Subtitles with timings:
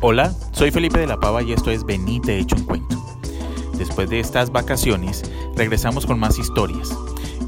[0.00, 3.04] Hola, soy Felipe de la Pava y esto es Benite Hecho un Cuento.
[3.76, 6.96] Después de estas vacaciones, regresamos con más historias.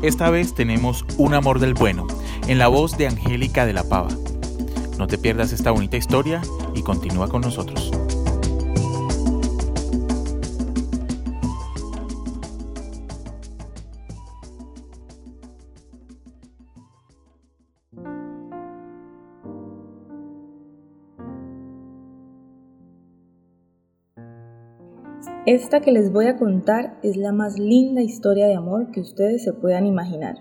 [0.03, 2.09] Esta vez tenemos Un Amor del Bueno,
[2.49, 4.11] en la voz de Angélica de la Pava.
[4.99, 6.43] No te pierdas esta bonita historia
[6.75, 7.93] y continúa con nosotros.
[25.51, 29.43] Esta que les voy a contar es la más linda historia de amor que ustedes
[29.43, 30.37] se puedan imaginar.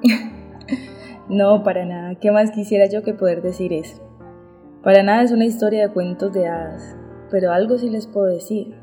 [1.28, 4.00] no, para nada, ¿qué más quisiera yo que poder decir eso?
[4.84, 6.96] Para nada es una historia de cuentos de hadas,
[7.32, 8.76] pero algo sí les puedo decir,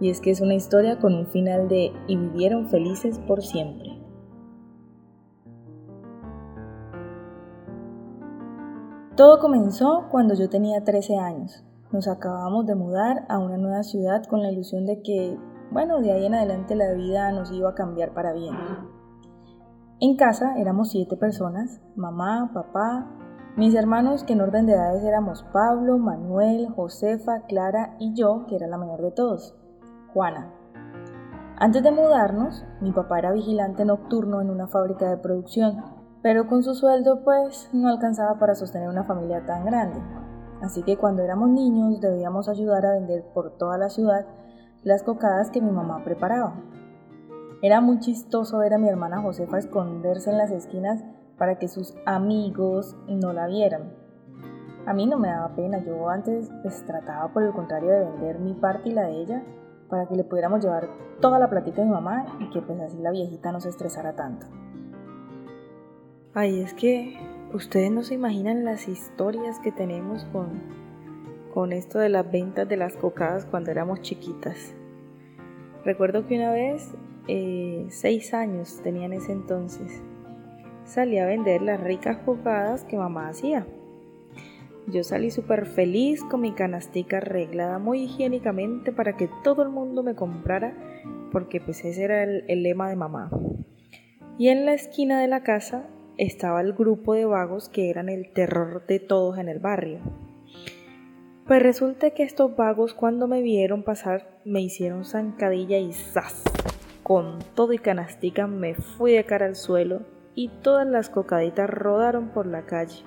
[0.00, 3.98] y es que es una historia con un final de y vivieron felices por siempre.
[9.14, 11.65] Todo comenzó cuando yo tenía 13 años.
[11.92, 15.38] Nos acabamos de mudar a una nueva ciudad con la ilusión de que,
[15.70, 18.54] bueno, de ahí en adelante la vida nos iba a cambiar para bien.
[20.00, 23.06] En casa éramos siete personas, mamá, papá,
[23.56, 28.56] mis hermanos que en orden de edades éramos Pablo, Manuel, Josefa, Clara y yo, que
[28.56, 29.56] era la mayor de todos,
[30.12, 30.52] Juana.
[31.56, 35.82] Antes de mudarnos, mi papá era vigilante nocturno en una fábrica de producción,
[36.20, 40.02] pero con su sueldo pues no alcanzaba para sostener una familia tan grande.
[40.62, 44.26] Así que cuando éramos niños debíamos ayudar a vender por toda la ciudad
[44.82, 46.54] las cocadas que mi mamá preparaba.
[47.62, 51.04] Era muy chistoso ver a mi hermana Josefa esconderse en las esquinas
[51.38, 53.92] para que sus amigos no la vieran.
[54.86, 58.38] A mí no me daba pena, yo antes pues, trataba por el contrario de vender
[58.38, 59.42] mi parte y la de ella
[59.88, 60.88] para que le pudiéramos llevar
[61.20, 64.14] toda la platita de mi mamá y que pues así la viejita no se estresara
[64.14, 64.46] tanto.
[66.34, 67.18] Ay, es que
[67.56, 70.60] Ustedes no se imaginan las historias que tenemos con,
[71.54, 74.74] con esto de las ventas de las cocadas cuando éramos chiquitas.
[75.82, 76.92] Recuerdo que una vez,
[77.28, 80.02] eh, seis años tenía en ese entonces,
[80.84, 83.66] salí a vender las ricas cocadas que mamá hacía.
[84.88, 90.02] Yo salí súper feliz con mi canastica arreglada muy higiénicamente para que todo el mundo
[90.02, 90.74] me comprara,
[91.32, 93.30] porque pues ese era el lema de mamá.
[94.36, 95.88] Y en la esquina de la casa
[96.18, 100.00] estaba el grupo de vagos que eran el terror de todos en el barrio.
[101.46, 106.42] Pues resulta que estos vagos cuando me vieron pasar me hicieron zancadilla y ¡zas!
[107.02, 110.00] Con todo y canastica me fui de cara al suelo
[110.34, 113.04] y todas las cocaditas rodaron por la calle.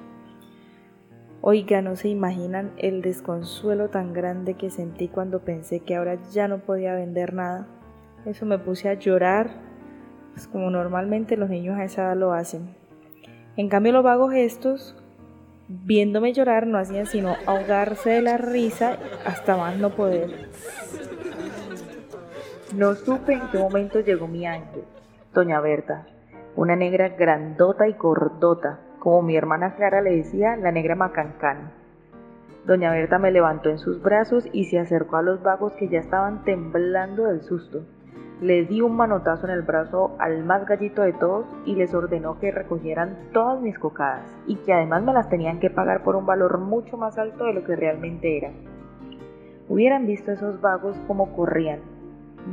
[1.42, 6.48] Oiga, no se imaginan el desconsuelo tan grande que sentí cuando pensé que ahora ya
[6.48, 7.68] no podía vender nada.
[8.26, 9.52] Eso me puse a llorar,
[10.34, 12.79] pues como normalmente los niños a esa edad lo hacen.
[13.60, 14.96] En cambio los vagos estos,
[15.68, 20.48] viéndome llorar, no hacían sino ahogarse de la risa hasta más no poder.
[22.74, 24.86] No supe en qué momento llegó mi ángel,
[25.34, 26.08] doña Berta,
[26.56, 31.74] una negra grandota y gordota, como mi hermana Clara le decía, la negra macancana.
[32.66, 36.00] Doña Berta me levantó en sus brazos y se acercó a los vagos que ya
[36.00, 37.84] estaban temblando del susto
[38.42, 42.40] le di un manotazo en el brazo al más gallito de todos y les ordenó
[42.40, 46.26] que recogieran todas mis cocadas y que además me las tenían que pagar por un
[46.26, 48.52] valor mucho más alto de lo que realmente era.
[49.68, 51.82] Hubieran visto esos vagos como corrían.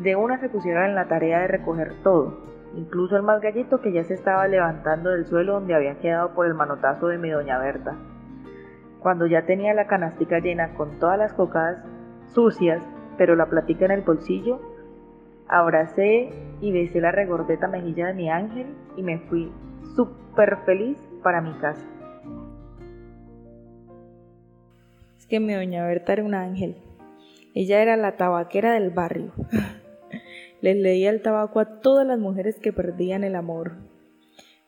[0.02, 2.36] De una se pusieron en la tarea de recoger todo,
[2.74, 6.46] incluso el más gallito que ya se estaba levantando del suelo donde había quedado por
[6.46, 7.94] el manotazo de mi doña Berta.
[8.98, 11.78] Cuando ya tenía la canastica llena con todas las cocadas
[12.34, 12.82] sucias,
[13.16, 14.60] pero la platica en el bolsillo,
[15.48, 16.30] Abracé
[16.60, 19.52] y besé la regordeta mejilla de mi ángel y me fui
[19.94, 21.86] súper feliz para mi casa.
[25.18, 26.76] Es que mi doña Berta era un ángel.
[27.54, 29.32] Ella era la tabaquera del barrio.
[30.60, 33.76] Les leía el tabaco a todas las mujeres que perdían el amor.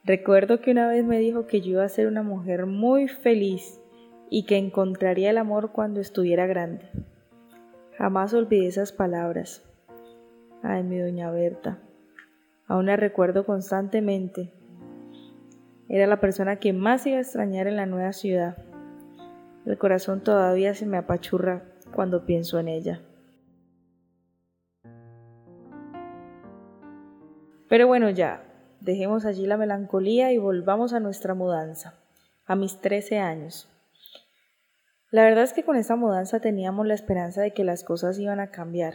[0.04, 3.80] Recuerdo que una vez me dijo que yo iba a ser una mujer muy feliz
[4.30, 6.88] y que encontraría el amor cuando estuviera grande.
[7.96, 9.67] Jamás olvidé esas palabras.
[10.62, 11.78] Ay, mi doña Berta.
[12.66, 14.52] Aún la recuerdo constantemente.
[15.88, 18.58] Era la persona que más iba a extrañar en la nueva ciudad.
[19.64, 21.62] El corazón todavía se me apachurra
[21.94, 23.00] cuando pienso en ella.
[27.68, 28.42] Pero bueno, ya,
[28.80, 31.94] dejemos allí la melancolía y volvamos a nuestra mudanza,
[32.46, 33.70] a mis 13 años.
[35.10, 38.40] La verdad es que con esta mudanza teníamos la esperanza de que las cosas iban
[38.40, 38.94] a cambiar,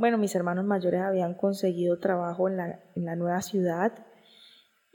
[0.00, 3.92] bueno, mis hermanos mayores habían conseguido trabajo en la, nueva ciudad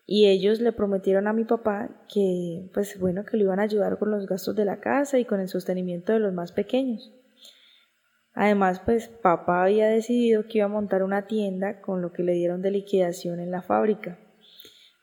[0.07, 3.99] y ellos le prometieron a mi papá que, pues bueno, que le iban a ayudar
[3.99, 7.13] con los gastos de la casa y con el sostenimiento de los más pequeños.
[8.33, 12.33] Además, pues papá había decidido que iba a montar una tienda con lo que le
[12.33, 14.17] dieron de liquidación en la fábrica.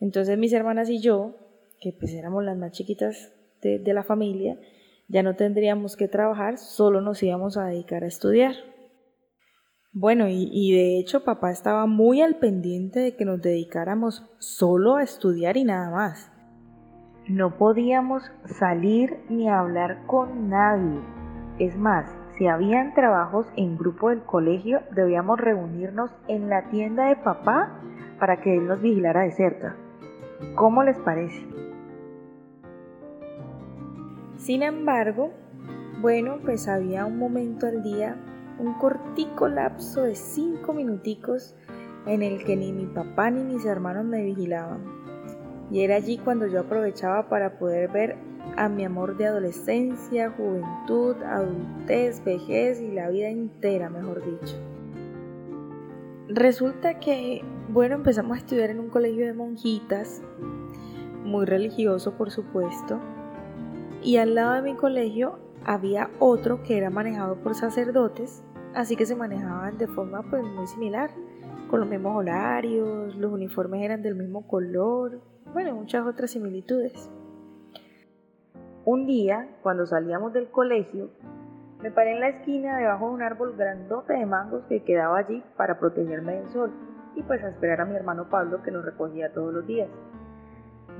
[0.00, 1.37] Entonces mis hermanas y yo,
[1.81, 4.58] que pues éramos las más chiquitas de, de la familia,
[5.06, 8.71] ya no tendríamos que trabajar, solo nos íbamos a dedicar a estudiar.
[9.94, 15.02] Bueno, y, de hecho papá estaba muy al pendiente de que nos dedicáramos solo a
[15.02, 16.32] estudiar y nada más.
[17.28, 18.22] No podíamos
[18.58, 20.98] salir ni hablar con nadie.
[21.58, 22.06] Es más,
[22.38, 27.78] si habían trabajos en grupo del colegio, debíamos reunirnos en la tienda de papá
[28.18, 29.76] para que él nos vigilara de cerca.
[30.54, 31.46] ¿Cómo les parece?
[34.38, 35.32] Sin embargo,
[36.00, 38.16] bueno, pues había un momento al día
[38.62, 41.56] un cortico lapso de cinco minuticos
[42.06, 44.81] en el que ni mi papá ni mis hermanos me vigilaban.
[45.73, 48.17] Y era allí cuando yo aprovechaba para poder ver
[48.56, 54.56] a mi amor de adolescencia, juventud, adultez, vejez y la vida entera, mejor dicho.
[56.29, 60.23] Resulta que, bueno, empezamos a estudiar en un colegio de monjitas,
[61.25, 63.00] muy religioso por supuesto,
[64.03, 68.43] y al lado de mi colegio había otro que era manejado por sacerdotes
[68.74, 71.10] así que se manejaban de forma pues muy similar,
[71.70, 75.20] con los mismos horarios, los uniformes eran del mismo color,
[75.52, 77.10] bueno, muchas otras similitudes.
[78.84, 81.10] Un día, cuando salíamos del colegio,
[81.82, 85.42] me paré en la esquina debajo de un árbol grandote de mangos que quedaba allí
[85.56, 86.72] para protegerme del sol
[87.14, 89.88] y pues a esperar a mi hermano Pablo que nos recogía todos los días.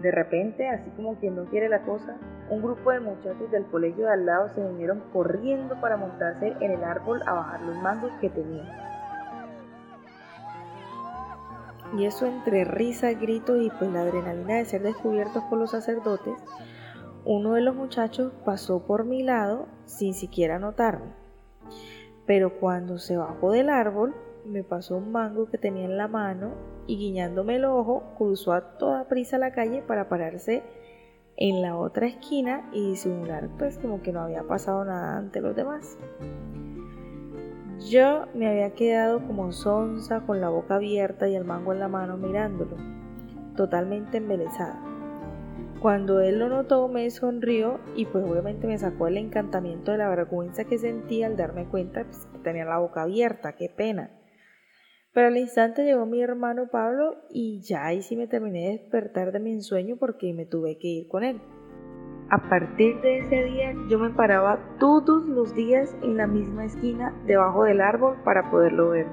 [0.03, 2.17] De repente, así como quien no quiere la cosa,
[2.51, 6.73] un grupo de muchachos del colegio de al lado se vinieron corriendo para montarse en
[6.73, 8.67] el árbol a bajar los mangos que tenían.
[11.97, 16.35] Y eso entre risa, gritos y pues la adrenalina de ser descubiertos por los sacerdotes,
[17.25, 21.13] uno de los muchachos pasó por mi lado sin siquiera notarme.
[22.27, 26.51] Pero cuando se bajó del árbol, me pasó un mango que tenía en la mano
[26.93, 30.63] y guiñándome el ojo cruzó a toda prisa la calle para pararse
[31.39, 35.57] en la otra esquina y disimular pues como que no había pasado nada ante los
[35.57, 35.97] demás.
[37.89, 41.89] Yo me había quedado como sonza con la boca abierta y el mango en la
[41.89, 42.77] mano mirándolo,
[43.57, 44.79] totalmente embelesada.
[45.81, 50.11] Cuando él lo notó me sonrió y pues obviamente me sacó el encantamiento de la
[50.11, 54.11] vergüenza que sentía al darme cuenta pues, que tenía la boca abierta, qué pena.
[55.13, 59.31] Pero al instante llegó mi hermano Pablo y ya ahí sí me terminé de despertar
[59.31, 61.39] de mi ensueño porque me tuve que ir con él.
[62.31, 67.15] A partir de ese día yo me paraba todos los días en la misma esquina
[67.27, 69.07] debajo del árbol para poderlo ver,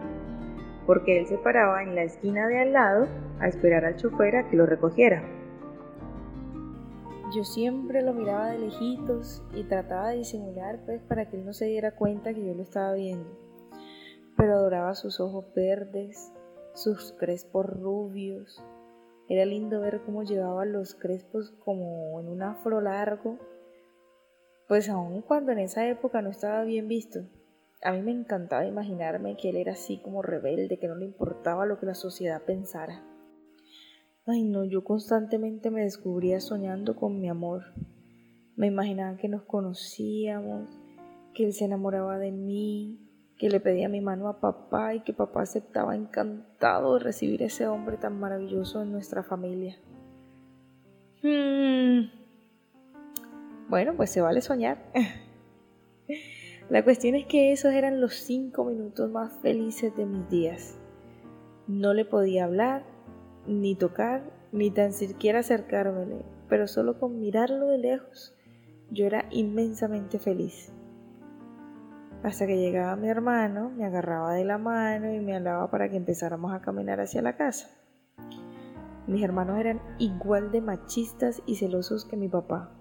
[0.86, 3.08] porque él se paraba en la esquina de al lado
[3.42, 5.22] a esperar al chofer a que lo recogiera.
[7.36, 11.52] Yo siempre lo miraba de lejitos y trataba de disimular pues para que él no
[11.52, 13.49] se diera cuenta que yo lo estaba viendo
[14.40, 16.32] pero adoraba sus ojos verdes,
[16.74, 18.64] sus crespos rubios.
[19.28, 23.38] Era lindo ver cómo llevaba los crespos como en un afro largo,
[24.70, 27.20] pues aun cuando en esa época no estaba bien visto.
[27.82, 31.66] A mí me encantaba imaginarme que él era así como rebelde, que no le importaba
[31.66, 33.04] lo que la sociedad pensara.
[34.26, 37.74] Ay no, yo constantemente me descubría soñando con mi amor.
[38.56, 40.80] Me imaginaba que nos conocíamos,
[41.34, 43.09] que él se enamoraba de mí,
[43.40, 47.68] que le pedía mi mano a papá y que papá aceptaba encantado de recibir ese
[47.68, 49.78] hombre tan maravilloso en nuestra familia.
[51.24, 52.12] Hmm.
[53.70, 54.78] Bueno, pues se vale soñar.
[56.70, 60.78] La cuestión es que esos eran los cinco minutos más felices de mis días.
[61.66, 62.84] No le podía hablar,
[63.48, 68.36] ni tocar, ni tan siquiera acercármele, pero solo con mirarlo de lejos
[68.92, 70.74] yo era inmensamente feliz
[72.24, 75.98] hasta que llegaba mi hermano, me agarraba de la mano y me hablaba para que
[75.98, 77.70] empezáramos a caminar hacia la casa.
[79.08, 82.72] Mis hermanos eran igual de machistas y celosos que mi papá.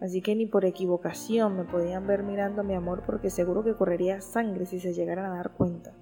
[0.00, 3.76] Así que ni por equivocación me podían ver mirando a mi amor porque seguro que
[3.76, 5.94] correría sangre si se llegaran a dar cuenta.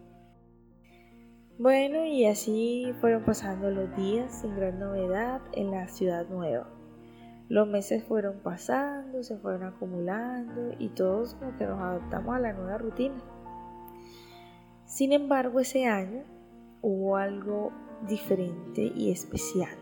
[1.58, 6.77] Bueno, y así fueron pasando los días sin gran novedad en la ciudad nueva.
[7.48, 12.52] Los meses fueron pasando, se fueron acumulando y todos como que nos adaptamos a la
[12.52, 13.16] nueva rutina.
[14.84, 16.24] Sin embargo, ese año
[16.82, 17.72] hubo algo
[18.06, 19.76] diferente y especial.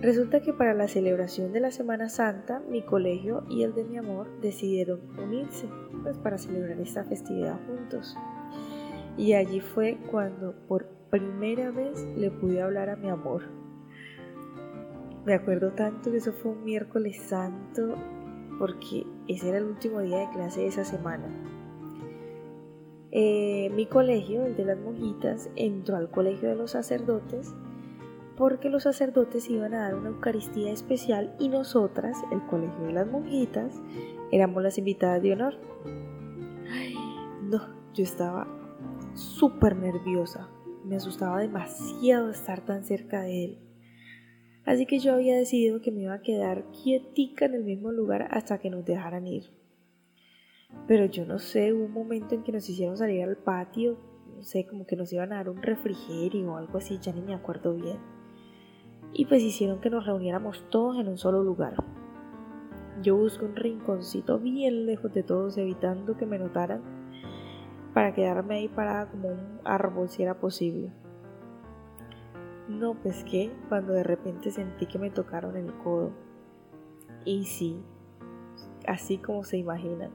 [0.00, 3.96] Resulta que para la celebración de la Semana Santa, mi colegio y el de mi
[3.96, 5.68] amor decidieron unirse
[6.02, 8.16] pues, para celebrar esta festividad juntos.
[9.16, 13.63] Y allí fue cuando por primera vez le pude hablar a mi amor.
[15.24, 17.94] Me acuerdo tanto que eso fue un miércoles santo
[18.58, 21.28] porque ese era el último día de clase de esa semana.
[23.10, 27.54] Eh, mi colegio, el de las monjitas, entró al colegio de los sacerdotes
[28.36, 33.06] porque los sacerdotes iban a dar una Eucaristía especial y nosotras, el colegio de las
[33.06, 33.80] monjitas,
[34.32, 35.54] éramos las invitadas de honor.
[36.70, 36.94] Ay,
[37.44, 37.60] no,
[37.94, 38.48] yo estaba
[39.14, 40.48] súper nerviosa,
[40.84, 43.58] me asustaba demasiado estar tan cerca de él.
[44.64, 48.28] Así que yo había decidido que me iba a quedar quietica en el mismo lugar
[48.30, 49.50] hasta que nos dejaran ir.
[50.88, 53.98] Pero yo no sé, hubo un momento en que nos hicieron salir al patio,
[54.34, 57.20] no sé, como que nos iban a dar un refrigerio o algo así, ya ni
[57.20, 57.98] me acuerdo bien
[59.14, 61.74] y pues hicieron que nos reuniéramos todos en un solo lugar.
[63.00, 66.82] Yo busqué un rinconcito bien lejos de todos, evitando que me notaran,
[67.94, 70.92] para quedarme ahí parada como un árbol si era posible.
[72.68, 76.12] No pesqué cuando de repente sentí que me tocaron el codo.
[77.24, 77.82] Y sí,
[78.86, 80.10] así como se imaginan.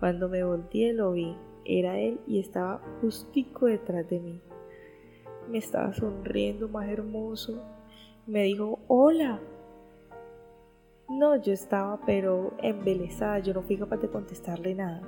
[0.00, 4.40] Cuando me volteé lo vi, era él y estaba justico detrás de mí.
[5.48, 7.60] Me estaba sonriendo más hermoso
[8.26, 9.40] me dijo, hola.
[11.08, 15.02] No, yo estaba pero embelesada, yo no fui capaz de contestarle nada.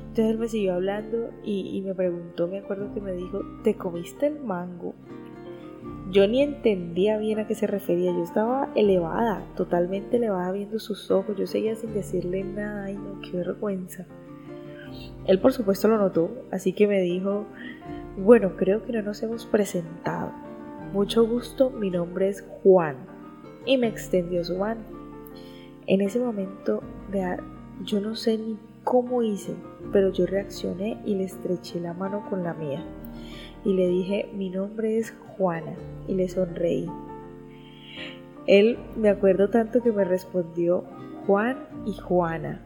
[0.00, 4.26] Entonces él me siguió hablando y, me preguntó, me acuerdo que me dijo, ¿te comiste
[4.26, 4.94] el mango?
[6.10, 11.10] Yo ni entendía bien a qué se refería, yo estaba elevada, totalmente elevada viendo sus
[11.10, 14.06] ojos, yo seguía sin decirle nada, y no, qué vergüenza.
[15.26, 17.44] Él por supuesto lo notó, así que me dijo,
[18.16, 20.30] bueno, creo que no nos hemos presentado.
[20.92, 22.96] Mucho gusto, mi nombre es Juan.
[23.64, 24.80] Y me extendió su mano.
[25.86, 26.82] En ese momento,
[27.84, 29.54] yo no sé ni cómo hice,
[29.92, 32.84] pero yo reaccioné y le estreché la mano con la mía.
[33.64, 35.74] Y le dije, mi nombre es Juana.
[36.08, 36.88] Y le sonreí.
[38.46, 40.84] Él me acuerdo tanto que me respondió
[41.26, 42.62] Juan y Juana.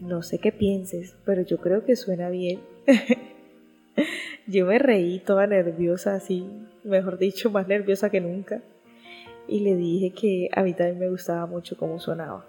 [0.00, 2.60] No sé qué pienses, pero yo creo que suena bien.
[4.46, 6.46] Yo me reí toda nerviosa, así,
[6.82, 8.62] mejor dicho, más nerviosa que nunca.
[9.48, 12.44] Y le dije que a mí también me gustaba mucho cómo sonaba.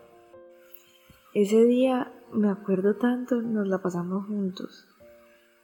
[1.33, 4.85] Ese día, me acuerdo tanto, nos la pasamos juntos.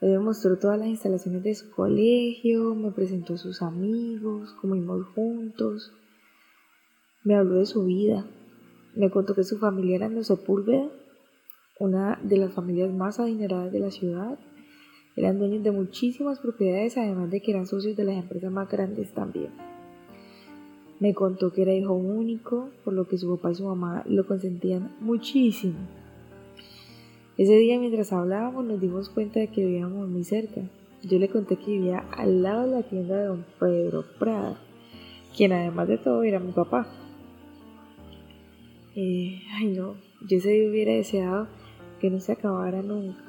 [0.02, 5.92] Me mostró todas las instalaciones de su colegio, me presentó a sus amigos, comimos juntos.
[7.24, 8.26] Me habló de su vida.
[8.94, 10.90] Me contó que su familia era en Sepúlveda,
[11.78, 14.38] una de las familias más adineradas de la ciudad
[15.14, 19.12] eran dueños de muchísimas propiedades, además de que eran socios de las empresas más grandes
[19.12, 19.50] también.
[21.00, 24.26] Me contó que era hijo único, por lo que su papá y su mamá lo
[24.26, 26.01] consentían muchísimo.
[27.38, 30.60] Ese día mientras hablábamos nos dimos cuenta de que vivíamos muy cerca.
[31.02, 34.60] Yo le conté que vivía al lado de la tienda de don Pedro Prada,
[35.34, 36.86] quien además de todo era mi papá.
[38.94, 39.94] Eh, ay no,
[40.28, 41.48] yo ese día hubiera deseado
[42.00, 43.24] que no se acabara nunca.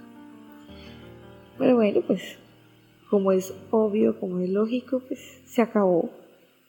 [1.57, 2.37] Pero bueno, pues
[3.09, 6.09] como es obvio, como es lógico, pues se acabó.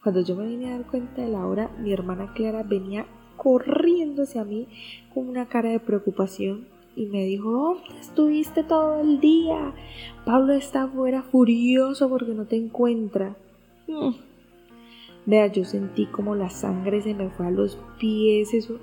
[0.05, 4.23] Cuando yo me vine a dar cuenta de la hora, mi hermana Clara venía corriendo
[4.23, 4.69] hacia mí
[5.12, 9.73] con una cara de preocupación y me dijo, ¿dónde estuviste todo el día?
[10.25, 13.37] Pablo está afuera furioso porque no te encuentra.
[13.89, 14.15] Mm.
[15.27, 18.79] Vea, yo sentí como la sangre se me fue a los pies, eso,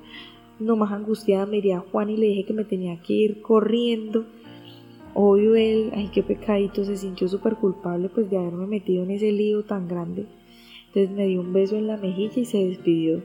[0.59, 4.25] más angustiada me iría a Juan y le dije que me tenía que ir corriendo
[5.13, 9.31] Obvio él, ay qué pecadito, se sintió súper culpable pues de haberme metido en ese
[9.31, 10.25] lío tan grande.
[10.87, 13.21] Entonces me dio un beso en la mejilla y se despidió.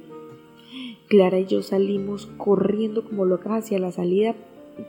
[1.08, 4.34] Clara y yo salimos corriendo como locas hacia la salida.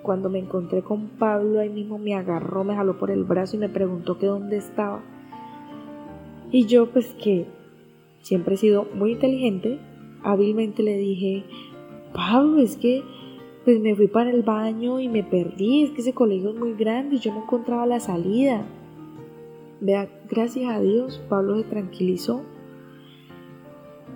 [0.01, 3.59] Cuando me encontré con Pablo, ahí mismo me agarró, me jaló por el brazo y
[3.59, 5.01] me preguntó que dónde estaba.
[6.51, 7.45] Y yo pues que
[8.21, 9.79] siempre he sido muy inteligente,
[10.23, 11.43] hábilmente le dije,
[12.13, 13.03] Pablo, es que
[13.63, 16.73] pues me fui para el baño y me perdí, es que ese colegio es muy
[16.73, 18.65] grande y yo no encontraba la salida.
[19.81, 22.41] Vea, gracias a Dios, Pablo se tranquilizó,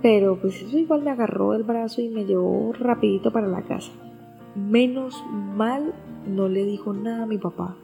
[0.02, 3.92] pero pues eso igual me agarró el brazo y me llevó rapidito para la casa.
[4.56, 5.24] Menos
[5.56, 5.94] mal
[6.28, 7.76] no le dijo nada a mi papá,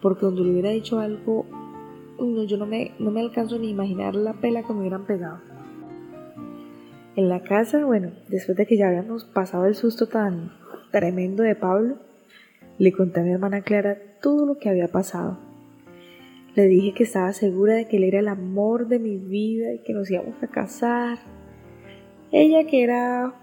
[0.00, 1.44] porque cuando le hubiera dicho algo,
[2.46, 5.40] yo no me, no me alcanzo ni a imaginar la pela que me hubieran pegado.
[7.16, 10.52] En la casa, bueno, después de que ya habíamos pasado el susto tan
[10.92, 11.96] tremendo de Pablo,
[12.78, 15.38] le conté a mi hermana Clara todo lo que había pasado.
[16.54, 19.80] Le dije que estaba segura de que él era el amor de mi vida y
[19.80, 21.18] que nos íbamos a casar.
[22.30, 23.34] Ella, que era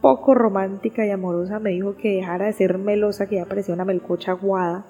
[0.00, 3.84] poco romántica y amorosa, me dijo que dejara de ser melosa, que ya parecía una
[3.84, 4.86] melcocha aguada.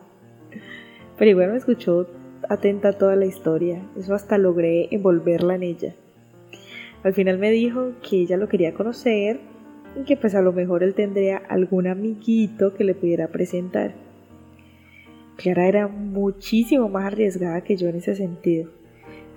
[1.19, 2.07] Pero igual me escuchó
[2.49, 5.95] atenta a toda la historia, eso hasta logré envolverla en ella.
[7.03, 9.41] Al final me dijo que ella lo quería conocer
[9.97, 13.95] y que pues a lo mejor él tendría algún amiguito que le pudiera presentar.
[15.37, 18.71] Clara era muchísimo más arriesgada que yo en ese sentido.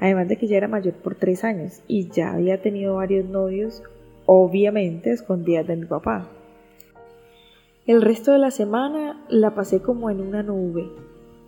[0.02, 3.84] Además de que ya era mayor por tres años y ya había tenido varios novios,
[4.26, 6.28] obviamente escondidas de mi papá.
[7.86, 10.90] El resto de la semana la pasé como en una nube.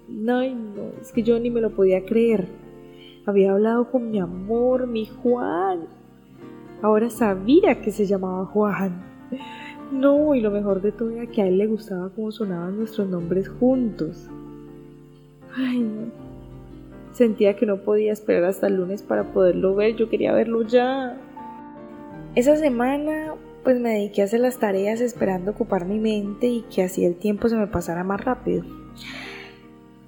[0.10, 2.48] No, no, es que yo ni me lo podía creer.
[3.26, 5.88] Había hablado con mi amor, mi Juan.
[6.82, 9.02] Ahora sabía que se llamaba Juan.
[9.92, 13.08] No, y lo mejor de todo era que a él le gustaba cómo sonaban nuestros
[13.08, 14.30] nombres juntos.
[15.56, 16.12] Ay, no.
[17.14, 21.18] Sentía que no podía esperar hasta el lunes para poderlo ver, yo quería verlo ya.
[22.36, 26.84] Esa semana pues me dediqué a hacer las tareas esperando ocupar mi mente y que
[26.84, 28.64] así el tiempo se me pasara más rápido.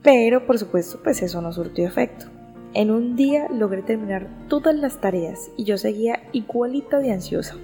[0.03, 2.27] Pero por supuesto pues eso no surtió efecto.
[2.73, 7.55] En un día logré terminar todas las tareas y yo seguía igualita de ansiosa.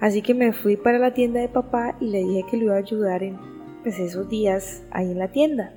[0.00, 2.74] Así que me fui para la tienda de papá y le dije que lo iba
[2.74, 3.38] a ayudar en
[3.82, 5.72] pues, esos días ahí en la tienda.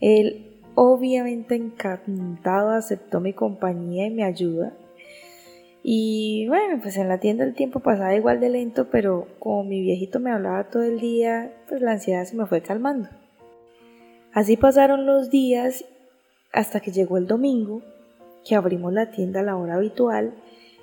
[0.00, 4.74] Él obviamente encantado aceptó mi compañía y mi ayuda.
[5.88, 9.80] Y bueno, pues en la tienda el tiempo pasaba igual de lento, pero como mi
[9.82, 13.08] viejito me hablaba todo el día, pues la ansiedad se me fue calmando.
[14.32, 15.84] Así pasaron los días
[16.52, 17.82] hasta que llegó el domingo,
[18.44, 20.34] que abrimos la tienda a la hora habitual,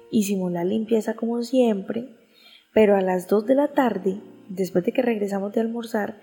[0.09, 2.07] hicimos la limpieza como siempre,
[2.73, 6.15] pero a las 2 de la tarde, después de que regresamos de almorzar,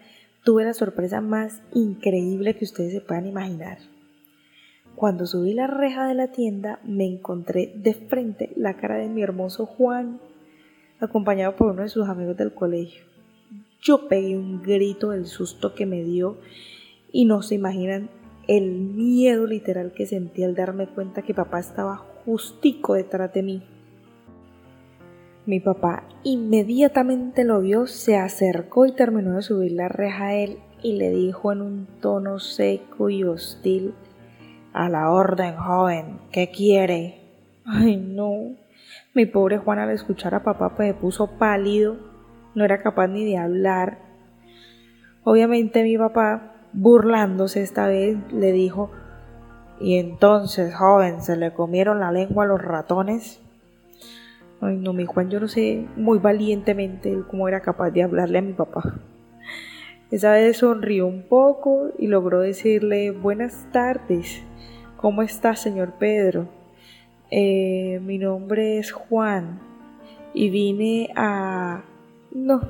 [0.42, 3.76] tuve la sorpresa más increíble que ustedes se puedan imaginar.
[5.00, 9.22] Cuando subí la reja de la tienda me encontré de frente la cara de mi
[9.22, 10.20] hermoso Juan,
[11.00, 13.02] acompañado por uno de sus amigos del colegio.
[13.80, 16.36] Yo pegué un grito del susto que me dio
[17.12, 18.10] y no se imaginan
[18.46, 23.62] el miedo literal que sentí al darme cuenta que papá estaba justico detrás de mí.
[25.46, 30.58] Mi papá inmediatamente lo vio, se acercó y terminó de subir la reja a él
[30.82, 33.94] y le dijo en un tono seco y hostil,
[34.72, 37.20] a la orden, joven, ¿qué quiere?
[37.64, 38.56] Ay, no.
[39.14, 41.96] Mi pobre Juan al escuchar a papá pues se puso pálido,
[42.54, 43.98] no era capaz ni de hablar.
[45.24, 48.90] Obviamente mi papá, burlándose esta vez, le dijo,
[49.80, 53.40] ¿y entonces, joven, se le comieron la lengua a los ratones?
[54.60, 58.42] Ay, no, mi Juan, yo no sé muy valientemente cómo era capaz de hablarle a
[58.42, 58.82] mi papá.
[60.10, 64.42] Esa vez sonrió un poco y logró decirle buenas tardes.
[65.00, 66.46] ¿Cómo está, señor Pedro?
[67.30, 69.58] Eh, mi nombre es Juan
[70.34, 71.84] y vine a...
[72.32, 72.60] No,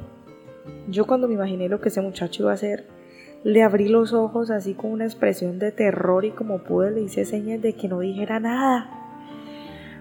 [0.89, 2.87] yo cuando me imaginé lo que ese muchacho iba a hacer,
[3.43, 7.25] le abrí los ojos así con una expresión de terror y como pude le hice
[7.25, 8.89] señas de que no dijera nada.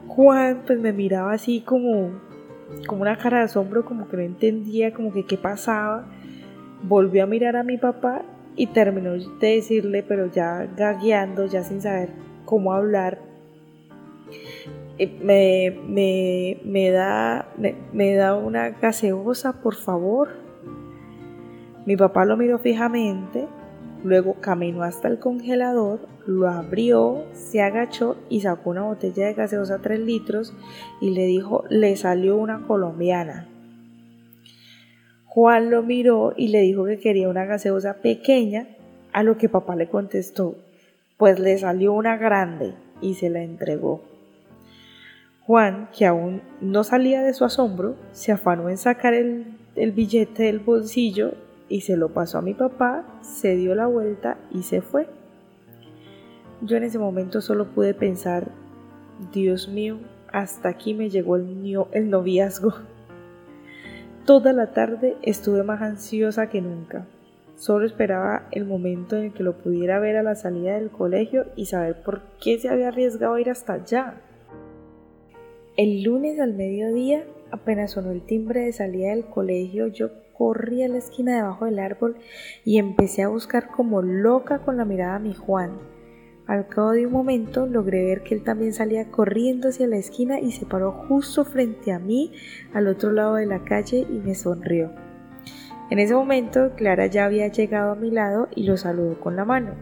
[0.07, 2.11] Juan pues me miraba así como,
[2.85, 6.05] como una cara de asombro, como que no entendía como que qué pasaba.
[6.83, 8.23] Volvió a mirar a mi papá
[8.59, 12.11] y terminó de decirle, pero ya gagueando, ya sin saber
[12.45, 13.19] cómo hablar,
[14.99, 20.29] eh, me, me, me da, me, me da una gaseosa, por favor.
[21.85, 23.47] Mi papá lo miró fijamente
[24.03, 29.79] Luego caminó hasta el congelador, lo abrió, se agachó y sacó una botella de gaseosa
[29.79, 30.53] 3 litros
[31.01, 33.49] y le dijo, le salió una colombiana.
[35.29, 38.67] Juan lo miró y le dijo que quería una gaseosa pequeña,
[39.13, 40.55] a lo que papá le contestó,
[41.17, 44.01] pues le salió una grande y se la entregó.
[45.45, 50.59] Juan, que aún no salía de su asombro, se afanó en sacar el, billete del
[50.59, 51.33] bolsillo
[51.69, 55.07] y se lo pasó a mi papá, se dio la vuelta y se fue.
[56.61, 58.47] Yo en ese momento solo pude pensar,
[59.31, 59.99] Dios mío,
[60.31, 62.73] hasta aquí me llegó el noviazgo.
[64.25, 67.07] Toda la tarde estuve más ansiosa que nunca.
[67.55, 71.47] Solo esperaba el momento en el que lo pudiera ver a la salida del colegio
[71.55, 74.21] y saber por qué se había arriesgado a ir hasta allá.
[75.75, 80.87] El lunes al mediodía, apenas sonó el timbre de salida del colegio, yo corrí a
[80.87, 82.15] la esquina debajo del árbol
[82.63, 85.71] y empecé a buscar como loca con la mirada a mi Juan.
[86.49, 90.39] Al cabo de un momento logré ver que él también salía corriendo hacia la esquina
[90.39, 92.31] y se paró justo frente a mí
[92.73, 94.89] al otro lado de la calle y me sonrió.
[95.91, 99.45] En ese momento Clara ya había llegado a mi lado y lo saludó con la
[99.45, 99.75] mano.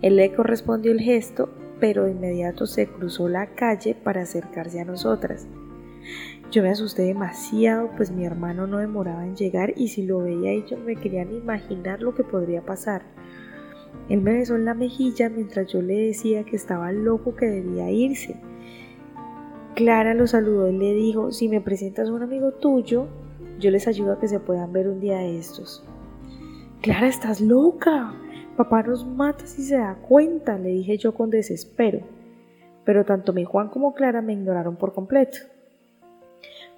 [0.00, 4.84] Él le correspondió el gesto, pero de inmediato se cruzó la calle para acercarse a
[4.84, 5.48] nosotras.
[6.52, 10.64] Yo me asusté demasiado, pues mi hermano no demoraba en llegar y si lo veía
[10.64, 13.02] yo me querían imaginar lo que podría pasar.
[14.08, 17.90] Él me besó en la mejilla mientras yo le decía que estaba loco que debía
[17.90, 18.36] irse.
[19.74, 23.06] Clara lo saludó y le dijo, si me presentas a un amigo tuyo,
[23.58, 25.84] yo les ayudo a que se puedan ver un día de estos.
[26.80, 28.14] Clara, estás loca.
[28.56, 32.00] Papá nos mata si se da cuenta, le dije yo con desespero.
[32.84, 35.38] Pero tanto mi Juan como Clara me ignoraron por completo.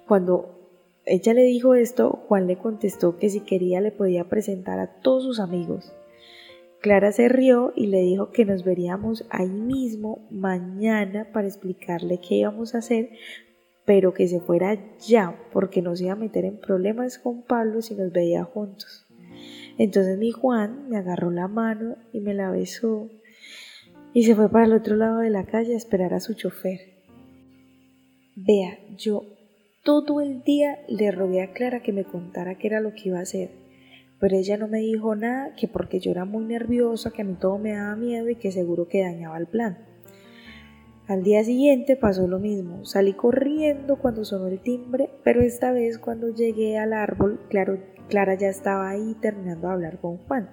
[0.07, 0.59] Cuando
[1.05, 5.23] ella le dijo esto, Juan le contestó que si quería le podía presentar a todos
[5.23, 5.91] sus amigos.
[6.81, 12.35] Clara se rió y le dijo que nos veríamos ahí mismo mañana para explicarle qué
[12.35, 13.11] íbamos a hacer,
[13.85, 17.93] pero que se fuera ya, porque nos iba a meter en problemas con Pablo si
[17.93, 19.05] nos veía juntos.
[19.77, 23.09] Entonces mi Juan me agarró la mano y me la besó
[24.13, 26.79] y se fue para el otro lado de la calle a esperar a su chofer.
[28.35, 29.25] Vea, yo
[29.83, 33.19] todo el día le rogué a Clara que me contara qué era lo que iba
[33.19, 33.51] a hacer,
[34.21, 37.33] pero ella no me dijo nada, que porque yo era muy nerviosa, que a mí
[37.39, 39.79] todo me daba miedo y que seguro que dañaba el plan.
[41.07, 45.97] Al día siguiente pasó lo mismo, salí corriendo cuando sonó el timbre, pero esta vez
[45.97, 47.79] cuando llegué al árbol, claro,
[48.09, 50.51] Clara ya estaba ahí terminando de hablar con Juan.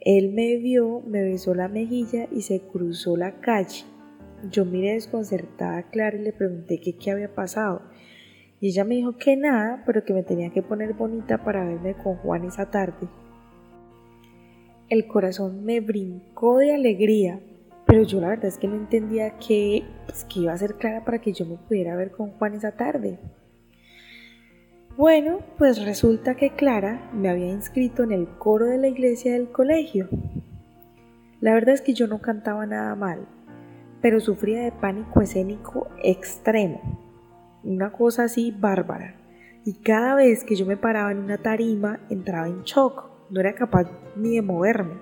[0.00, 3.82] Él me vio, me besó la mejilla y se cruzó la calle.
[4.48, 7.82] Yo miré desconcertada a Clara y le pregunté qué había pasado.
[8.60, 11.94] Y ella me dijo que nada, pero que me tenía que poner bonita para verme
[11.94, 13.08] con Juan esa tarde.
[14.88, 17.40] El corazón me brincó de alegría,
[17.86, 21.20] pero yo la verdad es que no entendía qué, pues, iba a ser Clara para
[21.20, 23.18] que yo me pudiera ver con Juan esa tarde.
[24.96, 29.50] Bueno, pues resulta que Clara me había inscrito en el coro de la iglesia del
[29.50, 30.08] colegio.
[31.40, 33.28] La verdad es que yo no cantaba nada mal,
[34.00, 37.05] pero sufría de pánico escénico extremo,
[37.66, 39.16] una cosa así bárbara.
[39.64, 43.54] Y cada vez que yo me paraba en una tarima entraba en shock, no era
[43.54, 44.94] capaz ni de moverme.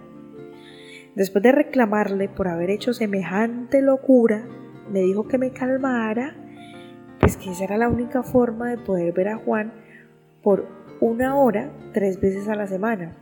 [1.14, 4.44] Después de reclamarle por haber hecho semejante locura,
[4.90, 6.34] me dijo que me calmara,
[7.20, 9.72] pues que esa era la única forma de poder ver a Juan
[10.42, 10.66] por
[11.00, 13.16] una hora tres veces a la semana.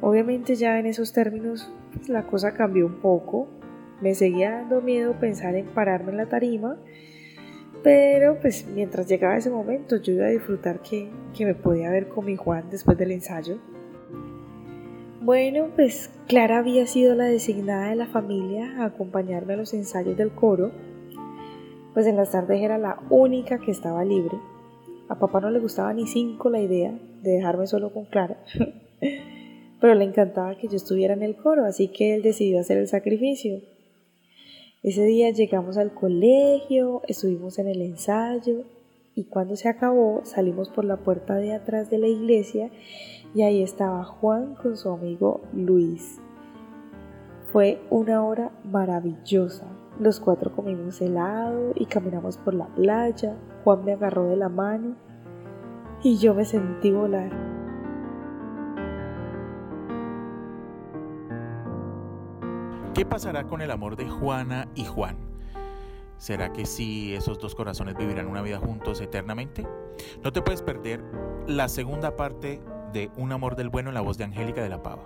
[0.00, 3.48] Obviamente ya en esos términos pues, la cosa cambió un poco.
[4.02, 6.76] Me seguía dando miedo pensar en pararme en la tarima,
[7.84, 12.08] pero pues mientras llegaba ese momento yo iba a disfrutar que, que me podía ver
[12.08, 13.58] con mi Juan después del ensayo.
[15.22, 20.16] Bueno, pues Clara había sido la designada de la familia a acompañarme a los ensayos
[20.16, 20.72] del coro,
[21.94, 24.36] pues en las tardes era la única que estaba libre
[25.08, 28.38] a papá no le gustaba ni cinco la idea de dejarme solo con Clara,
[29.80, 32.88] pero le encantaba que yo estuviera en el coro, así que él decidió hacer el
[32.88, 33.60] sacrificio.
[34.84, 38.64] Ese día llegamos al colegio, estuvimos en el ensayo
[39.14, 42.68] y cuando se acabó salimos por la puerta de atrás de la iglesia
[43.34, 46.20] y ahí estaba Juan con su amigo Luis.
[47.50, 49.64] Fue una hora maravillosa.
[49.98, 53.38] Los cuatro comimos helado y caminamos por la playa.
[53.64, 54.96] Juan me agarró de la mano
[56.02, 57.32] y yo me sentí volar.
[62.94, 65.16] ¿Qué pasará con el amor de Juana y Juan?
[66.16, 69.66] ¿Será que sí esos dos corazones vivirán una vida juntos eternamente?
[70.22, 71.02] No te puedes perder
[71.48, 74.80] la segunda parte de Un amor del bueno en la voz de Angélica de la
[74.80, 75.02] Pava.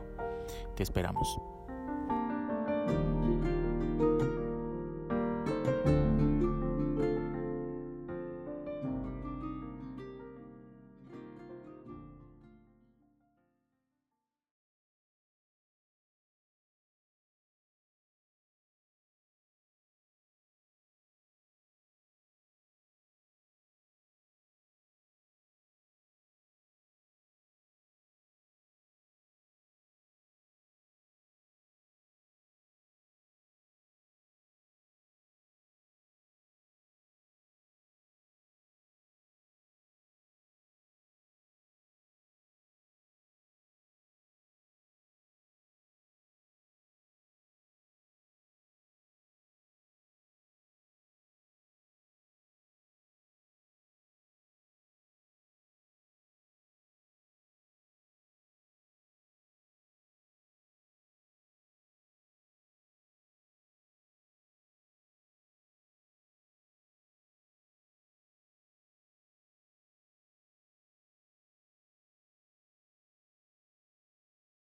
[0.76, 1.40] Te esperamos.